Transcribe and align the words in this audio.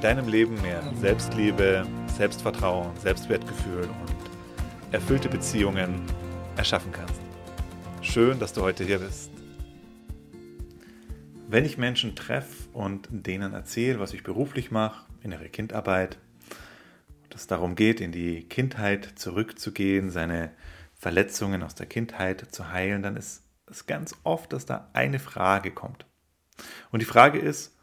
deinem 0.00 0.28
Leben 0.28 0.60
mehr 0.62 0.82
Selbstliebe, 1.00 1.84
Selbstvertrauen, 2.16 2.96
Selbstwertgefühl 2.98 3.82
und 3.82 4.92
erfüllte 4.92 5.28
Beziehungen 5.28 6.02
erschaffen 6.56 6.92
kannst. 6.92 7.20
Schön, 8.00 8.38
dass 8.38 8.52
du 8.52 8.62
heute 8.62 8.84
hier 8.84 9.00
bist. 9.00 9.30
Wenn 11.48 11.64
ich 11.64 11.78
Menschen 11.78 12.14
treffe 12.14 12.68
und 12.72 13.08
denen 13.10 13.54
erzähle, 13.54 13.98
was 13.98 14.12
ich 14.12 14.22
beruflich 14.22 14.70
mache, 14.70 15.06
innere 15.22 15.48
Kindarbeit, 15.48 16.18
dass 17.30 17.42
es 17.42 17.46
darum 17.48 17.74
geht, 17.74 18.00
in 18.00 18.12
die 18.12 18.44
Kindheit 18.48 19.14
zurückzugehen, 19.16 20.10
seine 20.10 20.52
Verletzungen 20.94 21.62
aus 21.62 21.74
der 21.74 21.86
Kindheit 21.86 22.54
zu 22.54 22.70
heilen, 22.70 23.02
dann 23.02 23.16
ist 23.16 23.42
es 23.66 23.86
ganz 23.86 24.14
oft, 24.22 24.52
dass 24.52 24.64
da 24.64 24.90
eine 24.92 25.18
Frage 25.18 25.72
kommt. 25.72 26.06
Und 26.90 27.00
die 27.00 27.06
Frage 27.06 27.38
ist, 27.38 27.76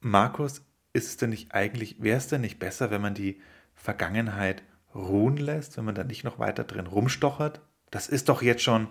Markus, 0.00 0.65
ist 0.96 1.06
es 1.06 1.16
denn 1.16 1.30
nicht 1.30 1.54
eigentlich, 1.54 2.02
wäre 2.02 2.18
es 2.18 2.28
denn 2.28 2.40
nicht 2.40 2.58
besser, 2.58 2.90
wenn 2.90 3.02
man 3.02 3.14
die 3.14 3.40
Vergangenheit 3.74 4.62
ruhen 4.94 5.36
lässt, 5.36 5.76
wenn 5.76 5.84
man 5.84 5.94
da 5.94 6.04
nicht 6.04 6.24
noch 6.24 6.38
weiter 6.38 6.64
drin 6.64 6.86
rumstochert? 6.86 7.60
Das 7.90 8.08
ist 8.08 8.28
doch 8.28 8.42
jetzt 8.42 8.62
schon 8.62 8.88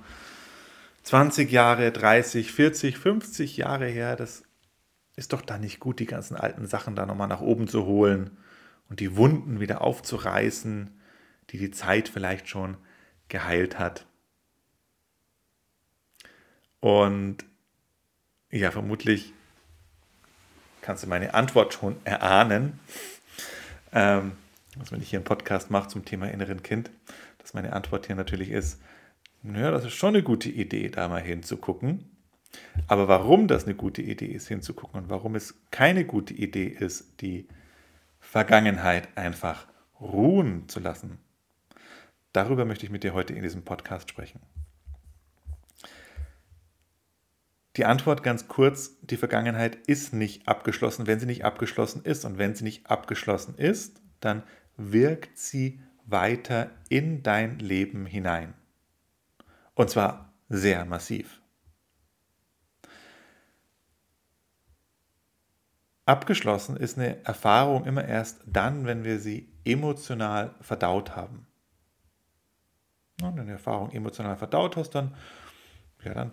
20 1.03 1.52
Jahre, 1.52 1.92
30, 1.92 2.52
40, 2.52 2.98
50 2.98 3.58
Jahre 3.58 3.88
her. 3.88 4.16
Das 4.16 4.44
ist 5.16 5.33
doch 5.33 5.42
da 5.42 5.58
nicht 5.58 5.80
gut, 5.80 6.00
die 6.00 6.06
ganzen 6.06 6.36
alten 6.36 6.66
Sachen 6.66 6.95
da 6.95 7.06
nochmal 7.06 7.28
nach 7.28 7.42
oben 7.42 7.67
zu 7.67 7.86
holen 7.86 8.38
und 8.89 9.00
die 9.00 9.16
Wunden 9.16 9.59
wieder 9.59 9.81
aufzureißen, 9.81 11.00
die 11.50 11.58
die 11.58 11.72
Zeit 11.72 12.09
vielleicht 12.09 12.48
schon 12.48 12.78
geheilt 13.28 13.80
hat. 13.80 14.08
Und 16.80 17.45
ja, 18.52 18.72
vermutlich 18.72 19.34
kannst 20.86 21.03
du 21.03 21.08
meine 21.08 21.33
Antwort 21.33 21.73
schon 21.73 21.95
erahnen. 22.03 22.80
Ähm, 23.91 24.33
was 24.75 24.92
wenn 24.92 25.02
ich 25.02 25.09
hier 25.09 25.17
einen 25.17 25.25
Podcast 25.25 25.72
mache 25.72 25.88
zum 25.88 26.05
Thema 26.05 26.27
inneren 26.27 26.61
Kind, 26.61 26.92
dass 27.39 27.55
meine 27.55 27.73
Antwort 27.73 28.05
hier 28.05 28.16
natürlich 28.16 28.52
ist, 28.52 28.80
naja, 29.42 29.72
das 29.72 29.83
ist 29.83 29.94
schon 29.94 30.09
eine 30.09 30.22
gute 30.22 30.50
Idee, 30.50 30.89
da 30.89 31.08
mal 31.08 31.23
hinzugucken. 31.23 32.05
Aber 32.88 33.08
warum 33.08 33.47
das 33.47 33.66
eine 33.66 33.73
gute 33.73 34.03
Idee 34.03 34.27
ist, 34.27 34.47
hinzugucken 34.47 35.02
und 35.02 35.09
warum 35.09 35.33
es 35.33 35.55
keine 35.72 36.05
gute 36.05 36.36
Idee 36.36 36.67
ist, 36.67 37.20
die 37.22 37.47
Vergangenheit 38.20 39.08
einfach 39.17 39.66
ruhen 39.99 40.70
zu 40.70 40.80
lassen, 40.80 41.17
darüber 42.31 42.64
möchte 42.66 42.86
ich 42.86 42.92
mit 42.92 43.03
dir 43.03 43.16
heute 43.16 43.33
in 43.33 43.42
diesem 43.42 43.64
Podcast 43.64 44.11
sprechen. 44.11 44.39
Die 47.78 47.86
Antwort 47.86 48.23
ganz 48.23 48.48
kurz, 48.48 48.98
die 49.02 49.18
Vergangenheit 49.18 49.76
ist 49.88 50.14
nicht 50.14 50.48
abgeschlossen, 50.48 51.08
wenn 51.08 51.20
sie 51.20 51.26
nicht 51.26 51.44
abgeschlossen 51.44 52.04
ist. 52.04 52.23
Und 52.23 52.38
wenn 52.38 52.56
sie 52.56 52.64
nicht 52.64 52.90
abgeschlossen 52.90 53.56
ist, 53.56 54.02
dann 54.22 54.44
wirkt 54.78 55.38
sie 55.38 55.82
weiter 56.06 56.70
in 56.90 57.22
dein 57.22 57.59
Leben 57.59 58.06
hinein. 58.06 58.54
Und 59.73 59.89
zwar 59.89 60.33
sehr 60.48 60.86
massiv. 60.86 61.42
Abgeschlossen 66.05 66.78
ist 66.78 66.98
eine 66.98 67.26
Erfahrung 67.26 67.86
immer 67.86 68.05
erst 68.05 68.42
dann, 68.45 68.86
wenn 68.86 69.04
wir 69.04 69.20
sie 69.20 69.52
emotional 69.66 70.54
verdaut 70.61 71.16
haben. 71.16 71.48
Und 73.22 73.30
wenn 73.30 73.36
du 73.38 73.42
eine 73.42 73.52
Erfahrung 73.54 73.92
emotional 73.92 74.38
verdaut 74.38 74.78
hast, 74.78 74.92
dann, 74.92 75.16
ja, 76.04 76.14
dann 76.14 76.32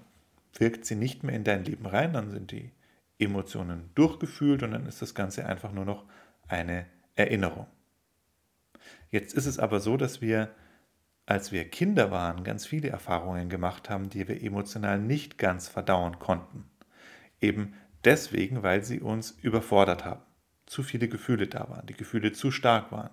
wirkt 0.54 0.84
sie 0.84 0.96
nicht 0.96 1.22
mehr 1.22 1.34
in 1.34 1.44
dein 1.44 1.64
Leben 1.64 1.86
rein, 1.86 2.12
dann 2.12 2.30
sind 2.30 2.50
die 2.50 2.72
Emotionen 3.18 3.90
durchgefühlt 3.94 4.62
und 4.62 4.72
dann 4.72 4.86
ist 4.86 5.02
das 5.02 5.14
Ganze 5.14 5.46
einfach 5.46 5.72
nur 5.72 5.84
noch 5.84 6.04
eine 6.48 6.86
Erinnerung. 7.14 7.66
Jetzt 9.10 9.34
ist 9.34 9.46
es 9.46 9.58
aber 9.58 9.80
so, 9.80 9.96
dass 9.96 10.20
wir, 10.20 10.54
als 11.26 11.52
wir 11.52 11.68
Kinder 11.68 12.10
waren, 12.10 12.44
ganz 12.44 12.66
viele 12.66 12.88
Erfahrungen 12.88 13.48
gemacht 13.48 13.90
haben, 13.90 14.08
die 14.08 14.26
wir 14.26 14.42
emotional 14.42 14.98
nicht 14.98 15.38
ganz 15.38 15.68
verdauen 15.68 16.18
konnten. 16.18 16.64
Eben 17.40 17.74
deswegen, 18.04 18.62
weil 18.62 18.84
sie 18.84 19.00
uns 19.00 19.32
überfordert 19.42 20.04
haben. 20.04 20.22
Zu 20.66 20.82
viele 20.82 21.08
Gefühle 21.08 21.46
da 21.46 21.68
waren, 21.68 21.86
die 21.86 21.94
Gefühle 21.94 22.32
zu 22.32 22.50
stark 22.50 22.90
waren. 22.92 23.10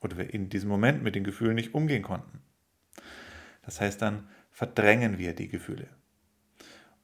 Oder 0.00 0.16
wir 0.16 0.32
in 0.32 0.48
diesem 0.48 0.70
Moment 0.70 1.02
mit 1.02 1.14
den 1.14 1.24
Gefühlen 1.24 1.54
nicht 1.54 1.74
umgehen 1.74 2.02
konnten. 2.02 2.40
Das 3.62 3.80
heißt, 3.80 4.00
dann 4.00 4.28
verdrängen 4.50 5.18
wir 5.18 5.34
die 5.34 5.48
Gefühle. 5.48 5.88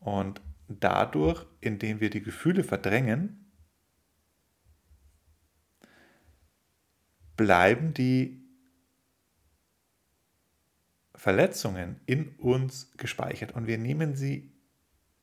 Und 0.07 0.41
dadurch, 0.69 1.45
indem 1.61 1.99
wir 1.99 2.11
die 2.11 2.23
Gefühle 2.23 2.63
verdrängen, 2.63 3.51
bleiben 7.37 7.93
die 7.93 8.41
Verletzungen 11.17 12.01
in 12.07 12.29
uns 12.37 12.93
gespeichert 12.97 13.51
und 13.51 13.67
wir 13.67 13.79
nehmen 13.79 14.15
sie 14.15 14.55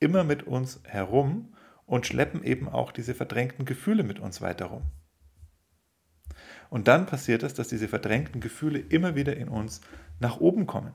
immer 0.02 0.26
mit 0.26 0.44
uns 0.44 0.82
herum 0.84 1.56
und 1.86 2.06
schleppen 2.06 2.44
eben 2.44 2.68
auch 2.68 2.92
diese 2.92 3.16
verdrängten 3.16 3.64
Gefühle 3.64 4.04
mit 4.04 4.20
uns 4.20 4.42
weiter 4.42 4.66
rum. 4.66 4.92
Und 6.70 6.90
dann 6.90 7.06
passiert 7.06 7.44
es, 7.44 7.54
dass 7.54 7.70
diese 7.70 7.88
verdrängten 7.88 8.42
Gefühle 8.42 8.80
immer 8.80 9.16
wieder 9.16 9.38
in 9.38 9.48
uns 9.48 9.80
nach 10.20 10.42
oben 10.42 10.68
kommen. 10.68 10.92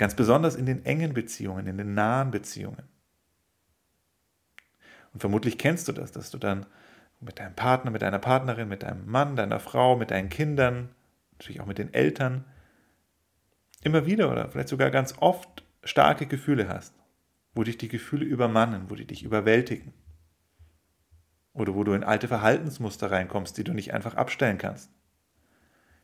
Ganz 0.00 0.14
besonders 0.14 0.54
in 0.54 0.64
den 0.64 0.86
engen 0.86 1.12
Beziehungen, 1.12 1.66
in 1.66 1.76
den 1.76 1.92
nahen 1.92 2.30
Beziehungen. 2.30 2.88
Und 5.12 5.20
vermutlich 5.20 5.58
kennst 5.58 5.88
du 5.88 5.92
das, 5.92 6.10
dass 6.10 6.30
du 6.30 6.38
dann 6.38 6.64
mit 7.20 7.38
deinem 7.38 7.54
Partner, 7.54 7.90
mit 7.90 8.00
deiner 8.00 8.18
Partnerin, 8.18 8.66
mit 8.66 8.82
deinem 8.82 9.04
Mann, 9.04 9.36
deiner 9.36 9.60
Frau, 9.60 9.96
mit 9.96 10.10
deinen 10.10 10.30
Kindern, 10.30 10.88
natürlich 11.32 11.60
auch 11.60 11.66
mit 11.66 11.76
den 11.76 11.92
Eltern, 11.92 12.46
immer 13.82 14.06
wieder 14.06 14.32
oder 14.32 14.48
vielleicht 14.48 14.70
sogar 14.70 14.90
ganz 14.90 15.16
oft 15.18 15.66
starke 15.84 16.24
Gefühle 16.24 16.66
hast, 16.66 16.94
wo 17.54 17.62
dich 17.62 17.76
die 17.76 17.88
Gefühle 17.88 18.24
übermannen, 18.24 18.88
wo 18.88 18.94
die 18.94 19.06
dich 19.06 19.22
überwältigen. 19.22 19.92
Oder 21.52 21.74
wo 21.74 21.84
du 21.84 21.92
in 21.92 22.04
alte 22.04 22.26
Verhaltensmuster 22.26 23.10
reinkommst, 23.10 23.58
die 23.58 23.64
du 23.64 23.74
nicht 23.74 23.92
einfach 23.92 24.14
abstellen 24.14 24.56
kannst. 24.56 24.90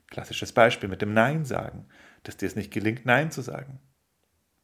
Klassisches 0.08 0.52
Beispiel 0.52 0.90
mit 0.90 1.00
dem 1.00 1.14
Nein 1.14 1.46
sagen, 1.46 1.86
dass 2.24 2.36
dir 2.36 2.46
es 2.46 2.56
nicht 2.56 2.70
gelingt, 2.70 3.06
Nein 3.06 3.30
zu 3.30 3.40
sagen, 3.40 3.80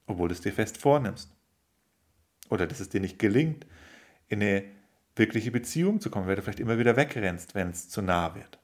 obwohl 0.06 0.28
du 0.28 0.34
es 0.34 0.40
dir 0.40 0.52
fest 0.52 0.78
vornimmst. 0.78 1.34
Oder 2.48 2.66
dass 2.66 2.80
es 2.80 2.88
dir 2.88 3.00
nicht 3.00 3.18
gelingt, 3.18 3.66
in 4.28 4.42
eine 4.42 4.64
wirkliche 5.16 5.50
Beziehung 5.50 6.00
zu 6.00 6.10
kommen, 6.10 6.26
weil 6.26 6.36
du 6.36 6.42
vielleicht 6.42 6.60
immer 6.60 6.78
wieder 6.78 6.96
wegrennst, 6.96 7.54
wenn 7.54 7.70
es 7.70 7.88
zu 7.88 8.02
nah 8.02 8.34
wird. 8.34 8.58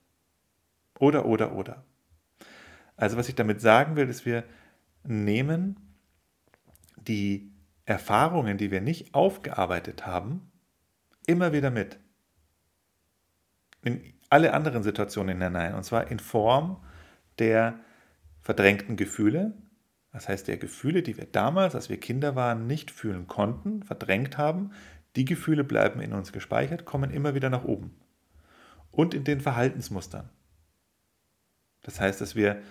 Oder, 0.99 1.26
oder, 1.26 1.53
oder. 1.53 1.84
Also 2.97 3.16
was 3.16 3.28
ich 3.28 3.34
damit 3.34 3.60
sagen 3.60 3.97
will, 3.97 4.09
ist, 4.09 4.26
wir 4.26 4.44
nehmen 5.04 5.76
die 6.97 7.53
Erfahrungen, 7.84 8.59
die 8.59 8.70
wir 8.70 8.81
nicht 8.81 9.15
aufgearbeitet 9.15 10.06
haben, 10.06 10.50
immer 11.26 11.53
wieder 11.53 11.70
mit. 11.70 11.99
In 13.82 14.12
alle 14.31 14.52
anderen 14.52 14.82
Situationen 14.82 15.41
hinein. 15.41 15.75
Und 15.75 15.84
zwar 15.84 16.11
in 16.11 16.19
Form 16.19 16.82
der 17.38 17.79
verdrängten 18.41 18.96
Gefühle, 18.96 19.55
das 20.12 20.28
heißt 20.28 20.49
der 20.49 20.56
Gefühle, 20.56 21.02
die 21.02 21.16
wir 21.16 21.26
damals, 21.26 21.75
als 21.75 21.88
wir 21.88 22.00
Kinder 22.00 22.34
waren, 22.34 22.66
nicht 22.66 22.90
fühlen 22.90 23.26
konnten, 23.26 23.82
verdrängt 23.82 24.38
haben, 24.38 24.72
die 25.16 25.25
Gefühle 25.25 25.64
bleiben 25.64 26.00
in 26.00 26.12
uns 26.12 26.32
gespeichert, 26.32 26.84
kommen 26.84 27.10
immer 27.10 27.34
wieder 27.34 27.50
nach 27.50 27.64
oben. 27.64 27.94
Und 28.90 29.14
in 29.14 29.25
den 29.25 29.40
Verhaltensmustern. 29.40 30.31
Das 31.82 32.00
heißt, 32.00 32.20
dass 32.20 32.34
wir 32.34 32.62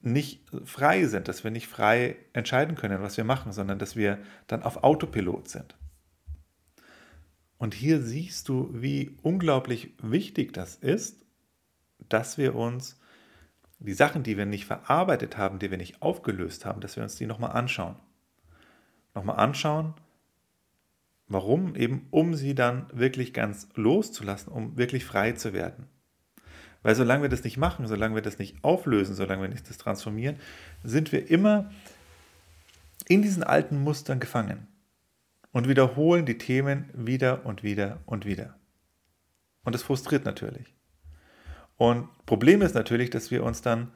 nicht 0.00 0.48
frei 0.64 1.06
sind, 1.06 1.28
dass 1.28 1.44
wir 1.44 1.50
nicht 1.50 1.66
frei 1.66 2.16
entscheiden 2.32 2.74
können, 2.74 3.02
was 3.02 3.16
wir 3.16 3.24
machen, 3.24 3.52
sondern 3.52 3.78
dass 3.78 3.96
wir 3.96 4.18
dann 4.46 4.62
auf 4.62 4.82
Autopilot 4.82 5.48
sind. 5.48 5.76
Und 7.58 7.74
hier 7.74 8.00
siehst 8.00 8.48
du, 8.48 8.70
wie 8.72 9.18
unglaublich 9.22 9.92
wichtig 10.02 10.54
das 10.54 10.76
ist, 10.76 11.26
dass 12.08 12.38
wir 12.38 12.54
uns 12.54 12.98
die 13.80 13.94
Sachen, 13.94 14.22
die 14.22 14.36
wir 14.36 14.46
nicht 14.46 14.66
verarbeitet 14.66 15.36
haben, 15.36 15.58
die 15.58 15.70
wir 15.70 15.78
nicht 15.78 16.02
aufgelöst 16.02 16.66
haben, 16.66 16.80
dass 16.80 16.96
wir 16.96 17.02
uns 17.02 17.16
die 17.16 17.26
nochmal 17.26 17.52
anschauen. 17.52 17.96
Nochmal 19.14 19.36
anschauen, 19.36 19.94
warum 21.26 21.74
eben, 21.74 22.06
um 22.10 22.34
sie 22.34 22.54
dann 22.54 22.86
wirklich 22.92 23.32
ganz 23.32 23.68
loszulassen, 23.74 24.52
um 24.52 24.76
wirklich 24.76 25.04
frei 25.04 25.32
zu 25.32 25.52
werden. 25.52 25.86
Weil 26.82 26.94
solange 26.94 27.22
wir 27.22 27.28
das 27.28 27.44
nicht 27.44 27.56
machen, 27.56 27.86
solange 27.86 28.14
wir 28.14 28.22
das 28.22 28.38
nicht 28.38 28.62
auflösen, 28.62 29.14
solange 29.14 29.42
wir 29.42 29.48
nicht 29.48 29.68
das 29.68 29.78
transformieren, 29.78 30.36
sind 30.82 31.12
wir 31.12 31.30
immer 31.30 31.70
in 33.08 33.22
diesen 33.22 33.42
alten 33.42 33.82
Mustern 33.82 34.20
gefangen 34.20 34.68
und 35.52 35.68
wiederholen 35.68 36.26
die 36.26 36.38
Themen 36.38 36.90
wieder 36.94 37.44
und 37.44 37.62
wieder 37.62 37.98
und 38.06 38.24
wieder. 38.24 38.56
Und 39.64 39.74
das 39.74 39.82
frustriert 39.82 40.24
natürlich. 40.24 40.74
Und 41.80 42.10
Problem 42.26 42.60
ist 42.60 42.74
natürlich, 42.74 43.08
dass 43.08 43.30
wir 43.30 43.42
uns 43.42 43.62
dann, 43.62 43.90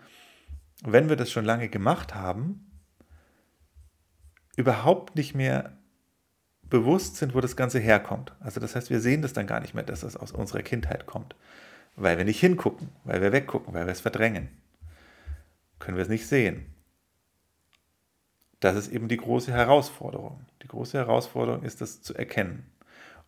wenn 0.83 1.11
wir 1.11 1.17
das 1.17 1.31
schon 1.31 1.45
lange 1.45 1.69
gemacht 1.69 2.15
haben, 2.15 2.81
überhaupt 4.57 5.17
nicht 5.17 5.35
mehr 5.35 5.77
bewusst 6.63 7.17
sind, 7.17 7.35
wo 7.35 7.43
das 7.43 7.57
Ganze 7.57 7.81
herkommt. 7.81 8.33
Also 8.41 8.59
das 8.59 8.75
heißt, 8.75 8.89
wir 8.89 9.01
sehen 9.01 9.21
das 9.21 9.35
dann 9.35 9.47
gar 9.47 9.61
nicht 9.61 9.75
mehr, 9.75 9.85
dass 9.85 10.03
es 10.03 10.17
aus 10.17 10.33
unserer 10.33 10.63
Kindheit 10.63 11.05
kommt, 11.05 11.37
weil 11.95 12.17
wir 12.17 12.25
nicht 12.25 12.41
hingucken, 12.41 12.89
weil 13.05 13.21
wir 13.21 13.33
weggucken, 13.33 13.75
weil 13.75 13.85
wir 13.85 13.93
es 13.93 14.01
verdrängen. 14.01 14.49
Können 15.79 15.99
wir 15.99 16.05
es 16.05 16.09
nicht 16.09 16.27
sehen. 16.27 16.65
Das 18.61 18.77
ist 18.77 18.89
eben 18.89 19.09
die 19.09 19.19
große 19.19 19.53
Herausforderung. 19.53 20.47
Die 20.63 20.69
große 20.69 20.97
Herausforderung 20.97 21.63
ist, 21.65 21.83
das 21.83 22.01
zu 22.01 22.15
erkennen. 22.15 22.65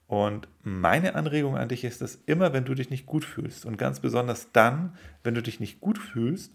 Und 0.06 0.46
meine 0.62 1.16
Anregung 1.16 1.56
an 1.56 1.68
dich 1.68 1.84
ist 1.84 2.00
es, 2.00 2.16
immer 2.26 2.52
wenn 2.52 2.64
du 2.64 2.74
dich 2.74 2.90
nicht 2.90 3.06
gut 3.06 3.24
fühlst 3.24 3.66
und 3.66 3.76
ganz 3.76 4.00
besonders 4.00 4.52
dann, 4.52 4.96
wenn 5.24 5.34
du 5.34 5.42
dich 5.42 5.58
nicht 5.58 5.80
gut 5.80 5.98
fühlst 5.98 6.52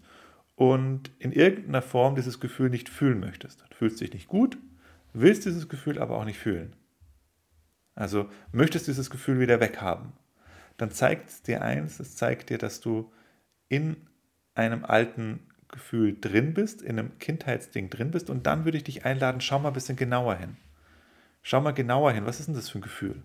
und 0.54 1.10
in 1.18 1.32
irgendeiner 1.32 1.82
Form 1.82 2.14
dieses 2.14 2.40
Gefühl 2.40 2.70
nicht 2.70 2.88
fühlen 2.88 3.20
möchtest. 3.20 3.62
Du 3.70 3.76
fühlst 3.76 4.00
dich 4.00 4.12
nicht 4.14 4.28
gut, 4.28 4.56
willst 5.12 5.44
dieses 5.44 5.68
Gefühl 5.68 5.98
aber 5.98 6.16
auch 6.16 6.24
nicht 6.24 6.38
fühlen. 6.38 6.74
Also 7.94 8.28
möchtest 8.52 8.86
dieses 8.86 9.10
Gefühl 9.10 9.38
wieder 9.38 9.60
weghaben. 9.60 10.12
Dann 10.78 10.90
zeigt 10.90 11.28
es 11.28 11.42
dir 11.42 11.60
eins, 11.62 12.00
es 12.00 12.16
zeigt 12.16 12.48
dir, 12.48 12.56
dass 12.56 12.80
du 12.80 13.12
in 13.68 13.96
einem 14.54 14.84
alten 14.84 15.40
Gefühl 15.68 16.16
drin 16.20 16.54
bist, 16.54 16.82
in 16.82 16.98
einem 16.98 17.18
Kindheitsding 17.18 17.90
drin 17.90 18.10
bist 18.10 18.30
und 18.30 18.46
dann 18.46 18.64
würde 18.64 18.78
ich 18.78 18.84
dich 18.84 19.04
einladen, 19.04 19.40
schau 19.40 19.58
mal 19.58 19.68
ein 19.68 19.74
bisschen 19.74 19.96
genauer 19.96 20.36
hin. 20.36 20.56
Schau 21.42 21.60
mal 21.60 21.72
genauer 21.72 22.12
hin, 22.12 22.24
was 22.24 22.40
ist 22.40 22.46
denn 22.46 22.54
das 22.54 22.70
für 22.70 22.78
ein 22.78 22.82
Gefühl? 22.82 23.22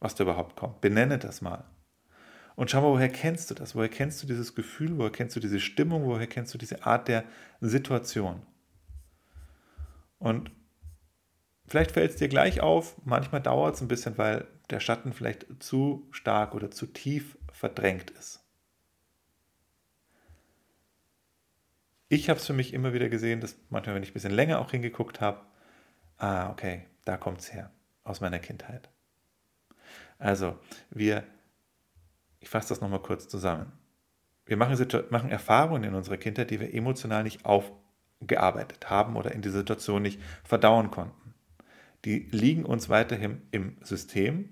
Was 0.00 0.14
da 0.14 0.24
überhaupt 0.24 0.56
kommt. 0.56 0.80
Benenne 0.80 1.18
das 1.18 1.40
mal. 1.40 1.64
Und 2.54 2.70
schau 2.70 2.80
mal, 2.80 2.88
woher 2.88 3.10
kennst 3.10 3.50
du 3.50 3.54
das? 3.54 3.74
Woher 3.74 3.88
kennst 3.88 4.22
du 4.22 4.26
dieses 4.26 4.54
Gefühl? 4.54 4.96
Woher 4.96 5.12
kennst 5.12 5.36
du 5.36 5.40
diese 5.40 5.60
Stimmung? 5.60 6.06
Woher 6.06 6.26
kennst 6.26 6.54
du 6.54 6.58
diese 6.58 6.86
Art 6.86 7.06
der 7.08 7.24
Situation? 7.60 8.42
Und 10.18 10.50
vielleicht 11.66 11.92
fällt 11.92 12.12
es 12.12 12.16
dir 12.16 12.28
gleich 12.28 12.60
auf, 12.60 12.96
manchmal 13.04 13.42
dauert 13.42 13.74
es 13.74 13.82
ein 13.82 13.88
bisschen, 13.88 14.16
weil 14.16 14.46
der 14.70 14.80
Schatten 14.80 15.12
vielleicht 15.12 15.46
zu 15.62 16.08
stark 16.10 16.54
oder 16.54 16.70
zu 16.70 16.86
tief 16.86 17.38
verdrängt 17.52 18.10
ist. 18.10 18.42
Ich 22.08 22.30
habe 22.30 22.38
es 22.38 22.46
für 22.46 22.52
mich 22.52 22.72
immer 22.72 22.92
wieder 22.92 23.08
gesehen, 23.08 23.40
dass 23.40 23.56
manchmal, 23.68 23.96
wenn 23.96 24.02
ich 24.02 24.10
ein 24.10 24.14
bisschen 24.14 24.32
länger 24.32 24.60
auch 24.60 24.70
hingeguckt 24.70 25.20
habe, 25.20 25.44
ah, 26.18 26.50
okay, 26.50 26.86
da 27.04 27.16
kommt 27.16 27.40
es 27.40 27.52
her, 27.52 27.72
aus 28.04 28.20
meiner 28.20 28.38
Kindheit. 28.38 28.88
Also, 30.18 30.58
wir, 30.90 31.24
ich 32.40 32.48
fasse 32.48 32.70
das 32.70 32.80
nochmal 32.80 33.02
kurz 33.02 33.28
zusammen. 33.28 33.72
Wir 34.46 34.56
machen, 34.56 34.76
machen 35.10 35.30
Erfahrungen 35.30 35.84
in 35.84 35.94
unserer 35.94 36.16
Kindheit, 36.16 36.50
die 36.50 36.60
wir 36.60 36.72
emotional 36.72 37.24
nicht 37.24 37.44
aufgearbeitet 37.44 38.88
haben 38.88 39.16
oder 39.16 39.32
in 39.32 39.42
die 39.42 39.50
Situation 39.50 40.02
nicht 40.02 40.20
verdauen 40.44 40.90
konnten. 40.90 41.34
Die 42.04 42.28
liegen 42.30 42.64
uns 42.64 42.88
weiterhin 42.88 43.42
im 43.50 43.76
System 43.82 44.50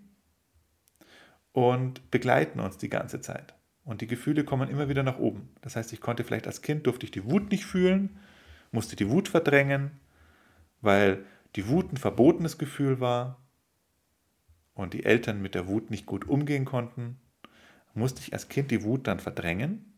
und 1.53 2.11
begleiten 2.11 2.59
uns 2.59 2.79
die 2.79 2.89
ganze 2.89 3.21
Zeit. 3.21 3.55
Und 3.85 4.01
die 4.01 4.07
Gefühle 4.07 4.45
kommen 4.45 4.69
immer 4.69 4.89
wieder 4.89 5.03
nach 5.03 5.19
oben. 5.19 5.51
Das 5.61 5.77
heißt, 5.77 5.93
ich 5.93 6.01
konnte 6.01 6.25
vielleicht 6.25 6.47
als 6.47 6.63
Kind, 6.63 6.87
durfte 6.87 7.07
ich 7.07 7.13
die 7.13 7.25
Wut 7.25 7.51
nicht 7.53 7.65
fühlen, 7.65 8.19
musste 8.73 8.97
die 8.97 9.09
Wut 9.09 9.29
verdrängen, 9.29 9.93
weil 10.81 11.25
die 11.55 11.69
Wut 11.69 11.93
ein 11.93 11.97
verbotenes 11.97 12.59
Gefühl 12.59 12.99
war 12.99 13.44
und 14.75 14.93
die 14.93 15.05
Eltern 15.05 15.41
mit 15.41 15.55
der 15.55 15.67
Wut 15.67 15.91
nicht 15.91 16.07
gut 16.07 16.29
umgehen 16.29 16.65
konnten, 16.65 17.19
musste 17.95 18.21
ich 18.21 18.33
als 18.33 18.49
Kind 18.49 18.71
die 18.71 18.83
Wut 18.83 19.07
dann 19.07 19.21
verdrängen 19.21 19.95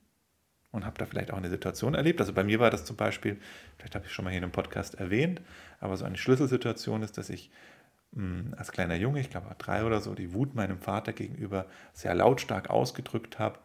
und 0.70 0.84
habe 0.84 0.98
da 0.98 1.06
vielleicht 1.06 1.30
auch 1.30 1.38
eine 1.38 1.48
Situation 1.48 1.94
erlebt. 1.94 2.20
Also 2.20 2.34
bei 2.34 2.44
mir 2.44 2.60
war 2.60 2.70
das 2.70 2.84
zum 2.84 2.96
Beispiel, 2.96 3.40
vielleicht 3.76 3.94
habe 3.94 4.06
ich 4.06 4.12
schon 4.12 4.24
mal 4.24 4.30
hier 4.30 4.38
in 4.38 4.44
einem 4.44 4.52
Podcast 4.52 4.96
erwähnt, 4.96 5.40
aber 5.80 5.96
so 5.96 6.04
eine 6.04 6.18
Schlüsselsituation 6.18 7.02
ist, 7.02 7.16
dass 7.16 7.30
ich 7.30 7.50
mh, 8.12 8.22
hm, 8.22 8.54
als 8.56 8.70
kleiner 8.70 8.96
Junge, 8.96 9.20
ich 9.20 9.30
glaube 9.30 9.48
drei 9.56 9.84
oder 9.84 10.00
so, 10.00 10.14
die 10.14 10.34
Wut 10.34 10.54
meinem 10.54 10.78
Vater 10.78 11.14
gegenüber 11.14 11.66
sehr 11.94 12.14
lautstark 12.14 12.68
ausgedrückt 12.68 13.38
habe 13.38 13.58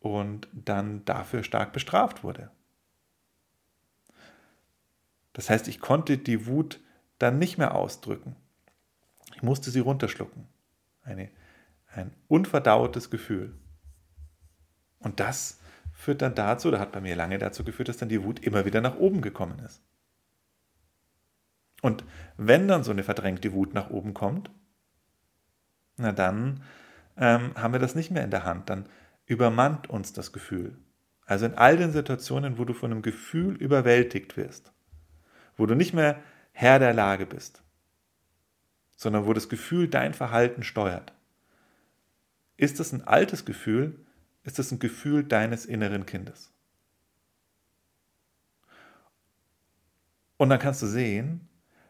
und 0.00 0.48
dann 0.52 1.04
dafür 1.04 1.44
stark 1.44 1.72
bestraft 1.72 2.24
wurde. 2.24 2.50
Das 5.32 5.50
heißt, 5.50 5.68
ich 5.68 5.80
konnte 5.80 6.18
die 6.18 6.46
Wut 6.46 6.80
dann 7.18 7.38
nicht 7.38 7.58
mehr 7.58 7.74
ausdrücken. 7.74 8.34
Ich 9.34 9.42
musste 9.42 9.70
sie 9.70 9.80
runterschlucken 9.80 10.48
eine, 11.06 11.30
ein 11.86 12.12
unverdautes 12.28 13.10
Gefühl. 13.10 13.54
Und 14.98 15.20
das 15.20 15.60
führt 15.92 16.22
dann 16.22 16.34
dazu, 16.34 16.68
oder 16.68 16.80
hat 16.80 16.92
bei 16.92 17.00
mir 17.00 17.16
lange 17.16 17.38
dazu 17.38 17.64
geführt, 17.64 17.88
dass 17.88 17.96
dann 17.96 18.08
die 18.08 18.22
Wut 18.22 18.40
immer 18.40 18.64
wieder 18.64 18.80
nach 18.80 18.96
oben 18.96 19.22
gekommen 19.22 19.58
ist. 19.60 19.82
Und 21.82 22.04
wenn 22.36 22.68
dann 22.68 22.84
so 22.84 22.90
eine 22.90 23.04
verdrängte 23.04 23.52
Wut 23.52 23.74
nach 23.74 23.90
oben 23.90 24.12
kommt, 24.14 24.50
na 25.96 26.12
dann 26.12 26.62
ähm, 27.16 27.54
haben 27.54 27.72
wir 27.72 27.80
das 27.80 27.94
nicht 27.94 28.10
mehr 28.10 28.24
in 28.24 28.30
der 28.30 28.44
Hand, 28.44 28.68
dann 28.68 28.88
übermannt 29.24 29.88
uns 29.88 30.12
das 30.12 30.32
Gefühl. 30.32 30.76
Also 31.24 31.46
in 31.46 31.54
all 31.54 31.76
den 31.76 31.92
Situationen, 31.92 32.58
wo 32.58 32.64
du 32.64 32.72
von 32.72 32.92
einem 32.92 33.02
Gefühl 33.02 33.56
überwältigt 33.56 34.36
wirst, 34.36 34.72
wo 35.56 35.66
du 35.66 35.74
nicht 35.74 35.94
mehr 35.94 36.22
Herr 36.52 36.78
der 36.78 36.94
Lage 36.94 37.26
bist, 37.26 37.62
sondern 38.96 39.26
wo 39.26 39.32
das 39.32 39.48
Gefühl 39.48 39.88
dein 39.88 40.14
Verhalten 40.14 40.62
steuert. 40.62 41.12
Ist 42.56 42.80
es 42.80 42.92
ein 42.92 43.06
altes 43.06 43.44
Gefühl? 43.44 44.04
Ist 44.42 44.58
es 44.58 44.72
ein 44.72 44.78
Gefühl 44.78 45.22
deines 45.22 45.66
inneren 45.66 46.06
Kindes? 46.06 46.52
Und 50.38 50.48
dann 50.50 50.58
kannst 50.58 50.82
du 50.82 50.86
sehen, 50.86 51.48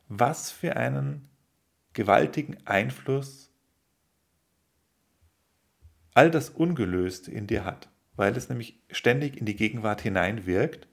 was 0.08 0.50
für 0.50 0.76
einen 0.76 1.28
gewaltigen 1.92 2.56
Einfluss 2.66 3.50
all 6.14 6.30
das 6.30 6.50
Ungelöste 6.50 7.30
in 7.30 7.46
dir 7.46 7.64
hat, 7.64 7.88
weil 8.14 8.36
es 8.36 8.48
nämlich 8.48 8.80
ständig 8.90 9.36
in 9.36 9.46
die 9.46 9.56
Gegenwart 9.56 10.00
hineinwirkt 10.00 10.88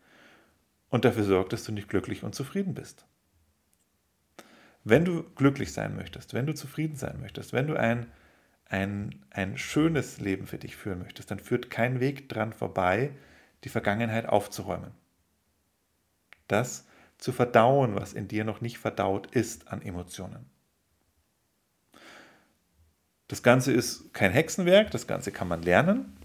und 0.90 1.06
dafür 1.06 1.24
sorgt, 1.24 1.54
dass 1.54 1.64
du 1.64 1.72
nicht 1.72 1.90
glücklich 1.90 2.24
und 2.24 2.36
zufrieden 2.36 2.74
bist. 2.74 3.06
Wenn 4.84 5.06
du 5.06 5.24
glücklich 5.36 5.72
sein 5.72 5.96
möchtest, 5.96 6.34
wenn 6.34 6.46
du 6.46 6.54
zufrieden 6.54 6.98
sein 6.98 7.20
möchtest, 7.22 7.54
wenn 7.54 7.68
du 7.68 7.76
ein, 7.76 8.08
ein, 8.66 9.24
ein 9.30 9.58
schönes 9.58 10.20
Leben 10.20 10.46
für 10.46 10.58
dich 10.58 10.76
führen 10.76 11.00
möchtest, 11.00 11.32
dann 11.32 11.40
führt 11.40 11.70
kein 11.70 12.00
Weg 12.00 12.28
dran 12.28 12.52
vorbei, 12.52 13.12
die 13.64 13.70
Vergangenheit 13.70 14.28
aufzuräumen. 14.28 14.92
Das 16.48 16.86
zu 17.18 17.32
verdauen, 17.32 17.96
was 17.96 18.12
in 18.12 18.28
dir 18.28 18.44
noch 18.44 18.60
nicht 18.60 18.78
verdaut 18.78 19.34
ist 19.34 19.70
an 19.70 19.82
Emotionen. 19.82 20.46
Das 23.30 23.42
Ganze 23.42 23.72
ist 23.72 24.14
kein 24.14 24.32
Hexenwerk, 24.32 24.92
das 24.92 25.08
Ganze 25.08 25.32
kann 25.32 25.48
man 25.48 25.62
lernen. 25.62 26.18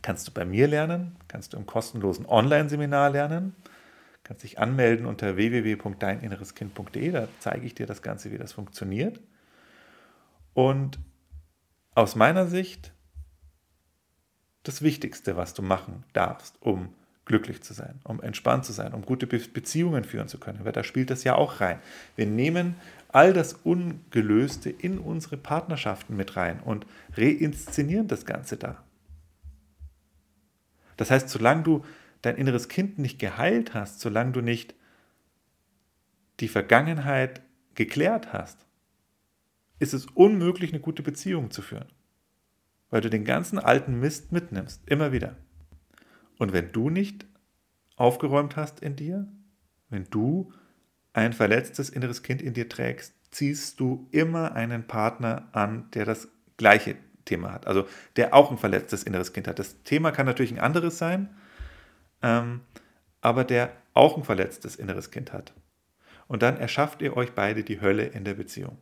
Kannst 0.00 0.28
du 0.28 0.32
bei 0.32 0.44
mir 0.44 0.68
lernen, 0.68 1.16
kannst 1.26 1.52
du 1.52 1.56
im 1.56 1.66
kostenlosen 1.66 2.26
Online-Seminar 2.26 3.10
lernen 3.10 3.56
kannst 4.24 4.42
dich 4.42 4.58
anmelden 4.58 5.06
unter 5.06 5.36
www.deininnereskind.de, 5.36 7.10
da 7.12 7.28
zeige 7.38 7.66
ich 7.66 7.74
dir 7.74 7.86
das 7.86 8.02
Ganze, 8.02 8.32
wie 8.32 8.38
das 8.38 8.52
funktioniert. 8.52 9.20
Und 10.54 10.98
aus 11.94 12.16
meiner 12.16 12.46
Sicht 12.46 12.92
das 14.62 14.82
Wichtigste, 14.82 15.36
was 15.36 15.54
du 15.54 15.62
machen 15.62 16.04
darfst, 16.14 16.60
um 16.60 16.88
glücklich 17.26 17.62
zu 17.62 17.72
sein, 17.72 18.00
um 18.04 18.20
entspannt 18.22 18.64
zu 18.64 18.72
sein, 18.72 18.92
um 18.92 19.02
gute 19.02 19.26
Beziehungen 19.26 20.04
führen 20.04 20.28
zu 20.28 20.38
können. 20.38 20.64
Weil 20.64 20.72
da 20.72 20.84
spielt 20.84 21.10
das 21.10 21.24
ja 21.24 21.34
auch 21.34 21.60
rein. 21.60 21.78
Wir 22.16 22.26
nehmen 22.26 22.76
all 23.08 23.32
das 23.32 23.54
Ungelöste 23.54 24.70
in 24.70 24.98
unsere 24.98 25.36
Partnerschaften 25.36 26.16
mit 26.16 26.36
rein 26.36 26.60
und 26.60 26.86
reinszenieren 27.16 28.08
das 28.08 28.26
Ganze 28.26 28.56
da. 28.56 28.82
Das 30.96 31.10
heißt, 31.10 31.28
solange 31.28 31.62
du 31.62 31.84
dein 32.24 32.36
inneres 32.36 32.68
Kind 32.68 32.98
nicht 32.98 33.18
geheilt 33.18 33.74
hast, 33.74 34.00
solange 34.00 34.32
du 34.32 34.40
nicht 34.40 34.74
die 36.40 36.48
Vergangenheit 36.48 37.42
geklärt 37.74 38.32
hast, 38.32 38.58
ist 39.78 39.94
es 39.94 40.06
unmöglich, 40.06 40.72
eine 40.72 40.80
gute 40.80 41.02
Beziehung 41.02 41.50
zu 41.50 41.62
führen. 41.62 41.88
Weil 42.90 43.00
du 43.00 43.10
den 43.10 43.24
ganzen 43.24 43.58
alten 43.58 43.98
Mist 43.98 44.32
mitnimmst, 44.32 44.88
immer 44.88 45.12
wieder. 45.12 45.36
Und 46.38 46.52
wenn 46.52 46.72
du 46.72 46.90
nicht 46.90 47.26
aufgeräumt 47.96 48.56
hast 48.56 48.80
in 48.80 48.96
dir, 48.96 49.26
wenn 49.88 50.04
du 50.10 50.52
ein 51.12 51.32
verletztes 51.32 51.90
inneres 51.90 52.22
Kind 52.22 52.42
in 52.42 52.54
dir 52.54 52.68
trägst, 52.68 53.14
ziehst 53.30 53.80
du 53.80 54.08
immer 54.10 54.52
einen 54.52 54.86
Partner 54.86 55.48
an, 55.52 55.90
der 55.92 56.04
das 56.04 56.28
Gleiche 56.56 56.96
Thema 57.24 57.52
hat. 57.52 57.66
Also 57.66 57.88
der 58.16 58.34
auch 58.34 58.50
ein 58.50 58.58
verletztes 58.58 59.02
inneres 59.02 59.32
Kind 59.32 59.48
hat. 59.48 59.58
Das 59.58 59.82
Thema 59.82 60.10
kann 60.12 60.26
natürlich 60.26 60.52
ein 60.52 60.60
anderes 60.60 60.98
sein, 60.98 61.30
ähm, 62.24 62.62
aber 63.20 63.44
der 63.44 63.76
auch 63.92 64.16
ein 64.16 64.24
verletztes 64.24 64.76
inneres 64.76 65.10
Kind 65.10 65.32
hat. 65.32 65.52
Und 66.26 66.42
dann 66.42 66.56
erschafft 66.56 67.02
ihr 67.02 67.16
euch 67.16 67.32
beide 67.32 67.62
die 67.62 67.80
Hölle 67.82 68.06
in 68.06 68.24
der 68.24 68.34
Beziehung. 68.34 68.78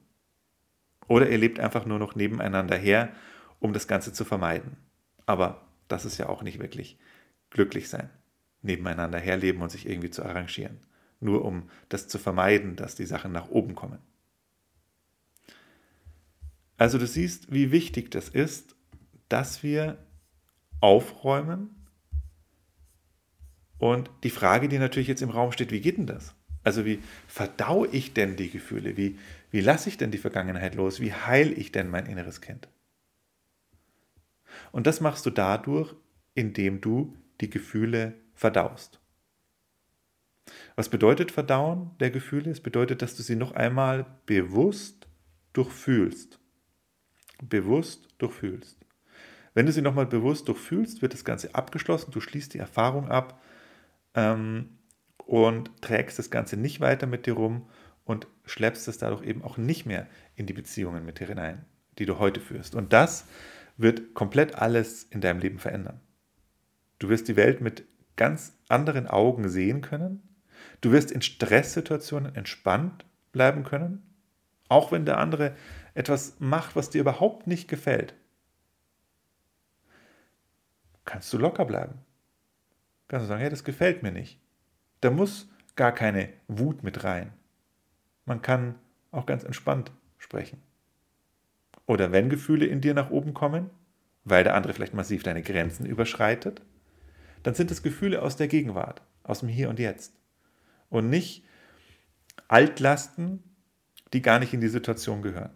Oder 1.08 1.28
ihr 1.28 1.38
lebt 1.38 1.58
einfach 1.58 1.84
nur 1.84 1.98
noch 1.98 2.14
nebeneinander 2.14 2.76
her, 2.76 3.12
um 3.58 3.72
das 3.72 3.88
Ganze 3.88 4.12
zu 4.12 4.24
vermeiden. 4.24 4.76
Aber 5.26 5.66
das 5.88 6.04
ist 6.04 6.18
ja 6.18 6.28
auch 6.28 6.42
nicht 6.42 6.60
wirklich 6.60 6.98
glücklich 7.50 7.88
sein. 7.88 8.08
Nebeneinander 8.62 9.18
herleben 9.18 9.60
und 9.60 9.70
sich 9.70 9.88
irgendwie 9.88 10.10
zu 10.10 10.24
arrangieren. 10.24 10.78
Nur 11.18 11.44
um 11.44 11.68
das 11.88 12.06
zu 12.06 12.18
vermeiden, 12.18 12.76
dass 12.76 12.94
die 12.94 13.06
Sachen 13.06 13.32
nach 13.32 13.48
oben 13.48 13.74
kommen. 13.74 13.98
Also 16.78 16.96
du 16.98 17.06
siehst, 17.06 17.52
wie 17.52 17.72
wichtig 17.72 18.12
das 18.12 18.28
ist, 18.28 18.76
dass 19.28 19.64
wir 19.64 19.98
aufräumen. 20.80 21.81
Und 23.82 24.10
die 24.22 24.30
Frage, 24.30 24.68
die 24.68 24.78
natürlich 24.78 25.08
jetzt 25.08 25.22
im 25.22 25.30
Raum 25.30 25.50
steht, 25.50 25.72
wie 25.72 25.80
geht 25.80 25.98
denn 25.98 26.06
das? 26.06 26.36
Also 26.62 26.84
wie 26.84 27.00
verdau 27.26 27.84
ich 27.84 28.14
denn 28.14 28.36
die 28.36 28.48
Gefühle? 28.48 28.96
Wie, 28.96 29.18
wie 29.50 29.60
lasse 29.60 29.88
ich 29.88 29.96
denn 29.96 30.12
die 30.12 30.18
Vergangenheit 30.18 30.76
los? 30.76 31.00
Wie 31.00 31.12
heile 31.12 31.50
ich 31.50 31.72
denn 31.72 31.90
mein 31.90 32.06
inneres 32.06 32.40
Kind? 32.40 32.68
Und 34.70 34.86
das 34.86 35.00
machst 35.00 35.26
du 35.26 35.30
dadurch, 35.30 35.96
indem 36.34 36.80
du 36.80 37.16
die 37.40 37.50
Gefühle 37.50 38.14
verdaust. 38.34 39.00
Was 40.76 40.88
bedeutet 40.88 41.32
Verdauen 41.32 41.90
der 41.98 42.12
Gefühle? 42.12 42.52
Es 42.52 42.60
bedeutet, 42.60 43.02
dass 43.02 43.16
du 43.16 43.24
sie 43.24 43.34
noch 43.34 43.50
einmal 43.50 44.06
bewusst 44.26 45.08
durchfühlst. 45.54 46.38
Bewusst 47.42 48.06
durchfühlst. 48.18 48.78
Wenn 49.54 49.66
du 49.66 49.72
sie 49.72 49.82
nochmal 49.82 50.06
bewusst 50.06 50.46
durchfühlst, 50.46 51.02
wird 51.02 51.14
das 51.14 51.24
Ganze 51.24 51.52
abgeschlossen, 51.56 52.12
du 52.12 52.20
schließt 52.20 52.54
die 52.54 52.58
Erfahrung 52.58 53.08
ab 53.08 53.42
ähm, 54.14 54.78
und 55.18 55.70
trägst 55.82 56.18
das 56.18 56.30
Ganze 56.30 56.56
nicht 56.56 56.80
weiter 56.80 57.06
mit 57.06 57.26
dir 57.26 57.34
rum 57.34 57.68
und 58.04 58.26
schleppst 58.44 58.88
es 58.88 58.98
dadurch 58.98 59.22
eben 59.24 59.42
auch 59.42 59.56
nicht 59.56 59.86
mehr 59.86 60.06
in 60.34 60.46
die 60.46 60.52
Beziehungen 60.52 61.04
mit 61.04 61.20
dir 61.20 61.28
hinein, 61.28 61.64
die 61.98 62.06
du 62.06 62.18
heute 62.18 62.40
führst. 62.40 62.74
Und 62.74 62.92
das 62.92 63.26
wird 63.76 64.14
komplett 64.14 64.56
alles 64.56 65.04
in 65.04 65.20
deinem 65.20 65.40
Leben 65.40 65.58
verändern. 65.58 66.00
Du 66.98 67.08
wirst 67.08 67.28
die 67.28 67.36
Welt 67.36 67.60
mit 67.60 67.84
ganz 68.16 68.56
anderen 68.68 69.06
Augen 69.06 69.48
sehen 69.48 69.80
können. 69.80 70.22
Du 70.80 70.92
wirst 70.92 71.10
in 71.10 71.22
Stresssituationen 71.22 72.34
entspannt 72.34 73.04
bleiben 73.32 73.64
können, 73.64 74.02
auch 74.68 74.92
wenn 74.92 75.04
der 75.04 75.18
andere 75.18 75.56
etwas 75.94 76.36
macht, 76.38 76.76
was 76.76 76.90
dir 76.90 77.00
überhaupt 77.00 77.46
nicht 77.46 77.68
gefällt. 77.68 78.14
Kannst 81.04 81.32
du 81.32 81.38
locker 81.38 81.64
bleiben. 81.64 81.94
Kannst 83.12 83.26
du 83.26 83.28
sagen, 83.28 83.42
hey, 83.42 83.50
das 83.50 83.62
gefällt 83.62 84.02
mir 84.02 84.10
nicht. 84.10 84.40
Da 85.02 85.10
muss 85.10 85.50
gar 85.76 85.92
keine 85.92 86.30
Wut 86.48 86.82
mit 86.82 87.04
rein. 87.04 87.34
Man 88.24 88.40
kann 88.40 88.76
auch 89.10 89.26
ganz 89.26 89.44
entspannt 89.44 89.92
sprechen. 90.16 90.62
Oder 91.84 92.10
wenn 92.10 92.30
Gefühle 92.30 92.64
in 92.64 92.80
dir 92.80 92.94
nach 92.94 93.10
oben 93.10 93.34
kommen, 93.34 93.68
weil 94.24 94.44
der 94.44 94.54
andere 94.54 94.72
vielleicht 94.72 94.94
massiv 94.94 95.22
deine 95.24 95.42
Grenzen 95.42 95.84
überschreitet, 95.84 96.62
dann 97.42 97.52
sind 97.52 97.70
es 97.70 97.82
Gefühle 97.82 98.22
aus 98.22 98.36
der 98.36 98.48
Gegenwart, 98.48 99.02
aus 99.24 99.40
dem 99.40 99.50
Hier 99.50 99.68
und 99.68 99.78
Jetzt. 99.78 100.14
Und 100.88 101.10
nicht 101.10 101.44
Altlasten, 102.48 103.44
die 104.14 104.22
gar 104.22 104.38
nicht 104.38 104.54
in 104.54 104.62
die 104.62 104.68
Situation 104.68 105.20
gehören. 105.20 105.52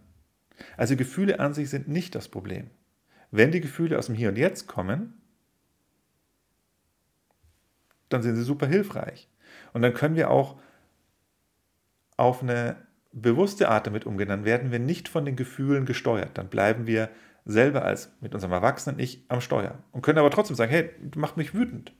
Also 0.77 0.95
Gefühle 0.95 1.39
an 1.39 1.55
sich 1.55 1.71
sind 1.71 1.87
nicht 1.87 2.13
das 2.13 2.27
Problem. 2.27 2.69
Wenn 3.31 3.51
die 3.51 3.61
Gefühle 3.61 3.97
aus 3.97 4.05
dem 4.05 4.15
Hier 4.15 4.29
und 4.29 4.37
Jetzt 4.37 4.67
kommen, 4.67 5.19
dann 8.09 8.21
sind 8.21 8.35
sie 8.35 8.43
super 8.43 8.67
hilfreich. 8.67 9.29
Und 9.73 9.81
dann 9.81 9.93
können 9.93 10.15
wir 10.15 10.29
auch 10.29 10.59
auf 12.15 12.41
eine 12.41 12.75
bewusste 13.11 13.69
Art 13.69 13.87
damit 13.87 14.05
umgehen, 14.05 14.29
dann 14.29 14.45
werden 14.45 14.71
wir 14.71 14.79
nicht 14.79 15.07
von 15.09 15.25
den 15.25 15.35
Gefühlen 15.35 15.85
gesteuert. 15.85 16.37
Dann 16.37 16.49
bleiben 16.49 16.87
wir 16.87 17.09
selber 17.45 17.83
als 17.85 18.11
mit 18.19 18.33
unserem 18.33 18.53
erwachsenen 18.53 18.99
Ich 18.99 19.23
am 19.29 19.41
Steuer 19.41 19.81
und 19.91 20.01
können 20.01 20.19
aber 20.19 20.31
trotzdem 20.31 20.55
sagen, 20.55 20.71
hey, 20.71 20.89
du 21.01 21.19
machst 21.19 21.37
mich 21.37 21.53
wütend. 21.53 21.93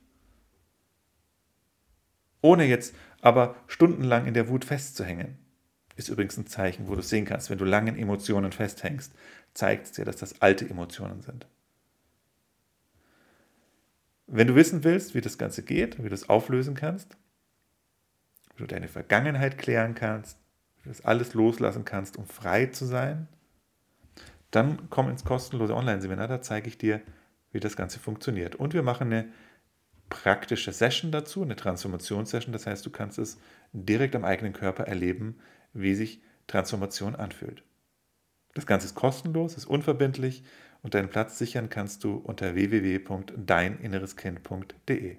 Ohne 2.42 2.66
jetzt 2.66 2.96
aber 3.22 3.56
stundenlang 3.68 4.26
in 4.26 4.34
der 4.34 4.50
Wut 4.50 4.66
festzuhängen. 4.66 5.38
Ist 5.96 6.10
übrigens 6.10 6.38
ein 6.38 6.46
Zeichen, 6.46 6.88
wo 6.88 6.96
du 6.96 7.02
sehen 7.02 7.26
kannst, 7.26 7.50
wenn 7.50 7.58
du 7.58 7.66
lange 7.66 7.90
in 7.92 7.98
Emotionen 7.98 8.52
festhängst, 8.52 9.14
zeigt 9.54 9.86
es 9.86 9.92
dir, 9.94 10.06
dass 10.06 10.18
das 10.18 10.42
alte 10.42 10.70
Emotionen 10.70 11.22
sind. 11.22 11.48
Wenn 14.27 14.48
du 14.48 14.55
wissen 14.55 14.84
willst, 14.84 15.15
wie 15.15 15.22
das 15.22 15.38
Ganze 15.38 15.63
geht, 15.63 16.03
wie 16.03 16.10
du 16.10 16.15
es 16.15 16.29
auflösen 16.29 16.75
kannst, 16.75 17.17
wie 18.55 18.63
du 18.63 18.67
deine 18.67 18.89
Vergangenheit 18.89 19.57
klären 19.57 19.96
kannst, 19.96 20.38
wie 20.77 20.84
du 20.84 20.89
das 20.89 21.05
alles 21.05 21.34
loslassen 21.34 21.86
kannst, 21.86 22.17
um 22.17 22.25
frei 22.27 22.67
zu 22.67 22.86
sein, 22.86 23.27
dann 24.51 24.89
komm 24.89 25.10
ins 25.10 25.24
kostenlose 25.24 25.75
Online-Seminar, 25.75 26.27
da 26.27 26.41
zeige 26.41 26.67
ich 26.67 26.77
dir, 26.77 27.01
wie 27.51 27.60
das 27.60 27.75
Ganze 27.75 28.00
funktioniert. 28.00 28.55
Und 28.55 28.74
wir 28.74 28.84
machen 28.84 29.12
eine 29.12 29.29
praktische 30.10 30.72
Session 30.72 31.12
dazu, 31.12 31.41
eine 31.41 31.55
Transformationssession. 31.55 32.53
Das 32.53 32.67
heißt, 32.67 32.86
du 32.86 32.89
kannst 32.89 33.19
es 33.19 33.39
direkt 33.74 34.15
am 34.15 34.25
eigenen 34.25 34.53
Körper 34.53 34.84
erleben, 34.84 35.38
wie 35.74 35.96
sich 35.96 36.22
Transformation 36.48 37.15
anfühlt. 37.15 37.63
Das 38.53 38.65
Ganze 38.65 38.88
ist 38.88 38.96
kostenlos, 38.96 39.55
ist 39.55 39.65
unverbindlich 39.65 40.43
und 40.84 40.93
deinen 40.93 41.10
Platz 41.10 41.38
sichern 41.38 41.69
kannst 41.69 42.03
du 42.03 42.15
unter 42.15 42.55
www.deininnereskind.de. 42.55 45.17